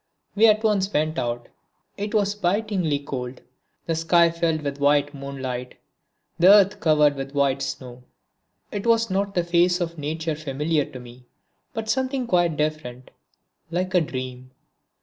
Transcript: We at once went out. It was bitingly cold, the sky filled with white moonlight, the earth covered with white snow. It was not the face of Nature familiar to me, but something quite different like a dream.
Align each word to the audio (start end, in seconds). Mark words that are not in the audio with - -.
We 0.33 0.47
at 0.47 0.63
once 0.63 0.91
went 0.91 1.19
out. 1.19 1.47
It 1.95 2.15
was 2.15 2.33
bitingly 2.33 2.97
cold, 2.97 3.41
the 3.85 3.93
sky 3.93 4.31
filled 4.31 4.63
with 4.63 4.79
white 4.79 5.13
moonlight, 5.13 5.75
the 6.39 6.47
earth 6.47 6.79
covered 6.79 7.15
with 7.15 7.35
white 7.35 7.61
snow. 7.61 8.01
It 8.71 8.87
was 8.87 9.11
not 9.11 9.35
the 9.35 9.43
face 9.43 9.79
of 9.79 9.99
Nature 9.99 10.33
familiar 10.33 10.85
to 10.85 10.99
me, 10.99 11.27
but 11.71 11.87
something 11.87 12.25
quite 12.25 12.57
different 12.57 13.11
like 13.69 13.93
a 13.93 14.01
dream. 14.01 14.49